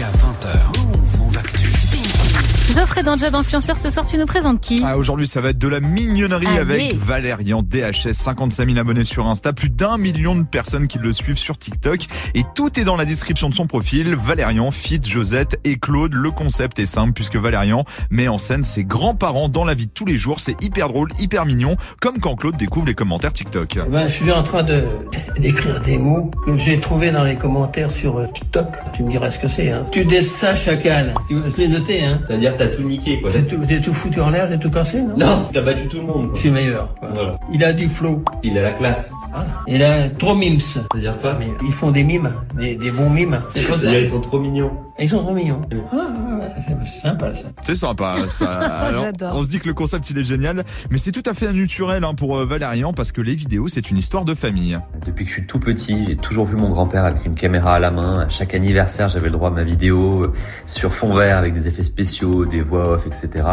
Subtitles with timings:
[0.00, 0.59] Jusqu'à 20h.
[2.80, 5.58] Geoffrey dans Job Influenceur, ce soir tu nous présentes qui Ah, Aujourd'hui, ça va être
[5.58, 6.58] de la mignonnerie Allez.
[6.58, 11.12] avec Valérian DHS, 55 000 abonnés sur Insta, plus d'un million de personnes qui le
[11.12, 12.06] suivent sur TikTok.
[12.34, 14.14] Et tout est dans la description de son profil.
[14.14, 16.14] Valérian, Fit, Josette et Claude.
[16.14, 19.92] Le concept est simple puisque Valérian met en scène ses grands-parents dans la vie de
[19.92, 20.40] tous les jours.
[20.40, 23.76] C'est hyper drôle, hyper mignon, comme quand Claude découvre les commentaires TikTok.
[23.86, 24.84] Eh ben, je suis en train de
[25.38, 28.68] d'écrire des mots que j'ai trouvés dans les commentaires sur euh, TikTok.
[28.94, 29.70] Tu me diras ce que c'est.
[29.70, 29.86] Hein.
[29.92, 31.12] Tu dettes ça, chacal.
[31.28, 32.02] Tu veux- Je l'ai noté.
[32.02, 32.22] Hein.
[32.26, 33.30] C'est-à-dire t'as tout niqué, quoi.
[33.30, 35.16] J'ai tout, tout foutu en l'air, j'ai tout cassé, non?
[35.16, 36.38] Non, t'as battu tout le monde, Je quoi.
[36.38, 36.94] suis meilleur.
[36.98, 37.08] quoi.
[37.12, 37.38] Voilà.
[37.52, 38.22] Il a du flow.
[38.42, 39.12] Il a la classe.
[39.32, 40.60] Ah, il a trop mimes.
[40.60, 41.36] C'est-à-dire quoi?
[41.38, 43.40] Mais Ils font des mimes, des, des bons mimes.
[43.54, 43.82] C'est quoi ça?
[43.82, 44.70] C'est-à-dire ils sont trop mignons.
[44.98, 45.60] Ils sont trop mignons.
[45.92, 45.96] Ah,
[46.56, 47.48] c'est sympa ça.
[47.62, 48.46] C'est sympa, ça.
[48.50, 49.34] Alors, J'adore.
[49.36, 52.04] on se dit que le concept il est génial, mais c'est tout à fait naturel
[52.04, 54.78] hein, pour euh, Valérian parce que les vidéos c'est une histoire de famille.
[55.06, 57.78] Depuis que je suis tout petit, j'ai toujours vu mon grand-père avec une caméra à
[57.78, 58.20] la main.
[58.20, 60.32] À chaque anniversaire, j'avais le droit à ma vidéo euh,
[60.66, 63.44] sur fond vert avec des effets spéciaux, des voix off, etc.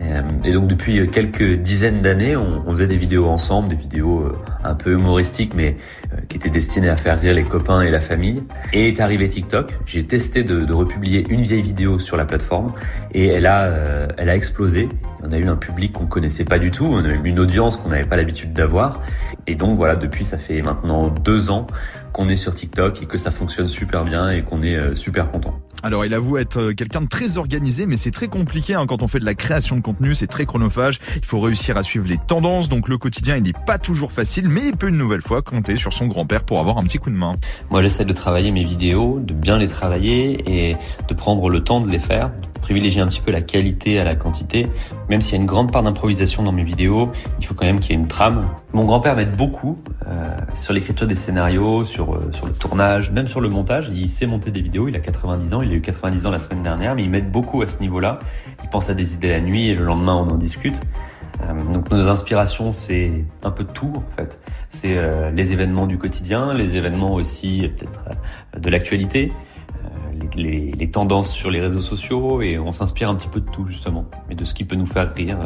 [0.00, 4.32] Euh, Et donc depuis quelques dizaines d'années, on, on faisait des vidéos ensemble, des vidéos
[4.64, 5.76] un peu humoristiques, mais
[6.28, 8.42] qui étaient destinées à faire rire les copains et la famille.
[8.72, 9.72] Et est arrivé TikTok.
[9.86, 12.72] J'ai testé de, de republier une vieille vidéo sur la plateforme
[13.12, 14.88] et elle a, euh, elle a explosé.
[15.22, 17.76] On a eu un public qu'on connaissait pas du tout, on a eu une audience
[17.76, 19.00] qu'on n'avait pas l'habitude d'avoir.
[19.48, 21.66] Et donc voilà, depuis ça fait maintenant deux ans
[22.12, 25.30] qu'on est sur TikTok et que ça fonctionne super bien et qu'on est euh, super
[25.30, 25.58] content.
[25.84, 29.02] Alors il avoue être euh, quelqu'un de très organisé, mais c'est très compliqué hein, quand
[29.02, 30.98] on fait de la création de contenu, c'est très chronophage.
[31.16, 34.48] Il faut réussir à suivre les tendances, donc le quotidien il n'est pas toujours facile,
[34.48, 37.10] mais il peut une nouvelle fois compter sur son grand-père pour avoir un petit coup
[37.10, 37.32] de main.
[37.70, 41.80] Moi j'essaie de travailler mes vidéos, de bien les travailler et de prendre le temps
[41.80, 42.32] de les faire,
[42.68, 44.66] privilégier un petit peu la qualité à la quantité.
[45.08, 47.10] Même s'il y a une grande part d'improvisation dans mes vidéos,
[47.40, 48.46] il faut quand même qu'il y ait une trame.
[48.74, 53.26] Mon grand-père m'aide beaucoup euh, sur l'écriture des scénarios, sur, euh, sur le tournage, même
[53.26, 53.88] sur le montage.
[53.94, 56.38] Il sait monter des vidéos, il a 90 ans, il a eu 90 ans la
[56.38, 58.18] semaine dernière, mais il m'aide beaucoup à ce niveau-là.
[58.62, 60.78] Il pense à des idées la nuit et le lendemain on en discute.
[61.42, 64.40] Euh, donc nos inspirations, c'est un peu tout en fait.
[64.70, 68.00] C'est euh, les événements du quotidien, les événements aussi euh, peut-être
[68.58, 69.32] de l'actualité,
[70.36, 73.50] les, les- les tendances sur les réseaux sociaux et on s'inspire un petit peu de
[73.50, 75.38] tout justement, mais de ce qui peut nous faire rire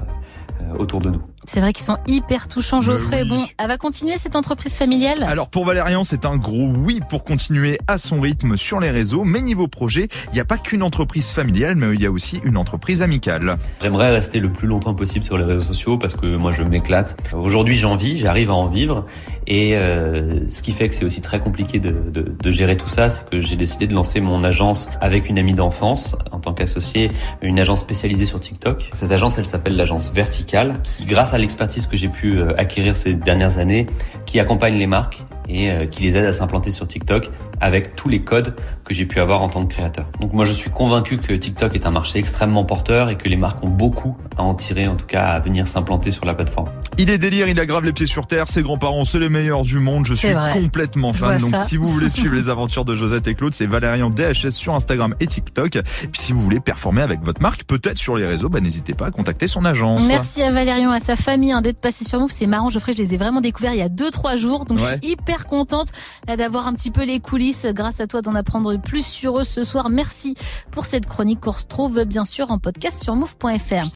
[0.61, 1.21] euh, autour de nous.
[1.45, 3.23] C'est vrai qu'ils sont hyper touchants, Geoffrey.
[3.23, 3.29] oui.
[3.29, 5.25] Bon, elle va continuer cette entreprise familiale?
[5.25, 9.25] Alors pour Valérian, c'est un gros oui pour continuer à son rythme sur les réseaux,
[9.25, 12.41] mais niveau projet, il n'y a pas qu'une entreprise familiale, mais il y a aussi
[12.45, 13.57] une entreprise amicale.
[13.81, 17.17] J'aimerais rester le plus longtemps possible sur les réseaux sociaux parce que moi je m'éclate.
[17.35, 19.05] Aujourd'hui j'en vis, j'arrive à en vivre
[19.53, 23.29] et euh, ce qui fait que c'est aussi très compliqué de, gérer tout ça, c'est
[23.29, 27.11] que j'ai décidé de lancer mon agence avec une amie d'enfance en tant qu'associé,
[27.43, 28.89] une agence spécialisée sur TikTok.
[28.95, 32.97] Cette agence elle s'appelle l'agence Verticale qui grâce à l'expertise que j'ai pu euh, acquérir
[32.97, 33.85] ces dernières années,
[34.25, 37.31] qui accompagne les marques et euh, qui les aide à s'implanter sur TikTok
[37.61, 38.55] avec tous les codes
[38.85, 40.07] que j'ai pu avoir en tant que créateur.
[40.21, 43.37] Donc moi je suis convaincu que TikTok est un marché extrêmement porteur et que les
[43.37, 46.69] marques ont beaucoup à en tirer, en tout cas à venir s'implanter sur la plateforme.
[46.99, 49.63] Il est délire, il a grave les pieds sur terre, ses grands-parents, c'est les meilleurs
[49.63, 50.53] du monde, je suis vrai.
[50.53, 51.39] complètement fan.
[51.39, 51.65] Donc ça.
[51.65, 55.15] si vous voulez suivre les aventures de Josette et Claude, c'est Valérian DHS sur Instagram
[55.21, 55.77] et TikTok.
[55.77, 58.95] Et puis si vous voulez performer avec votre marque, peut-être sur les réseaux, bah, n'hésitez
[58.95, 60.07] pas à contacter son agence.
[60.09, 62.31] Merci à Valérian, à sa famille hein, d'être passé sur Move.
[62.35, 64.65] C'est marrant, Geoffrey, je les ai vraiment découverts il y a 2-3 jours.
[64.65, 65.89] Donc je suis hyper contente
[66.27, 67.67] d'avoir un petit peu les coulisses.
[67.67, 69.91] Grâce à toi d'en apprendre plus sur eux ce soir.
[69.91, 70.35] Merci
[70.71, 73.89] pour cette chronique qu'on retrouve bien sûr en podcast sur move.fr.